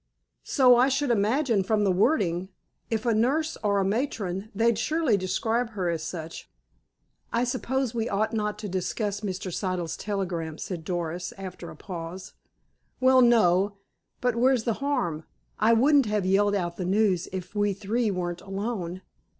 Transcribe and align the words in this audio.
"So 0.47 0.77
I 0.77 0.89
should 0.89 1.11
imagine, 1.11 1.61
from 1.61 1.83
the 1.83 1.91
wording. 1.91 2.49
If 2.89 3.05
a 3.05 3.13
nurse, 3.13 3.55
or 3.63 3.77
a 3.77 3.85
matron, 3.85 4.49
they'd 4.55 4.79
surely 4.79 5.15
describe 5.15 5.73
her 5.73 5.91
as 5.91 6.01
such." 6.01 6.49
"I 7.31 7.43
suppose 7.43 7.93
we 7.93 8.09
ought 8.09 8.33
not 8.33 8.57
to 8.57 8.67
discuss 8.67 9.21
Mr. 9.21 9.53
Siddle's 9.53 9.95
telegram," 9.95 10.57
said 10.57 10.83
Doris, 10.83 11.33
after 11.37 11.69
a 11.69 11.75
pause. 11.75 12.33
"Well, 12.99 13.21
no. 13.21 13.77
But 14.21 14.35
where's 14.35 14.63
the 14.63 14.73
harm? 14.81 15.23
I 15.59 15.73
wouldn't 15.73 16.07
have 16.07 16.25
yelled 16.25 16.55
out 16.55 16.77
the 16.77 16.85
news 16.85 17.29
if 17.31 17.53
we 17.53 17.71
three 17.73 18.09
weren't 18.09 18.41
alone. 18.41 19.03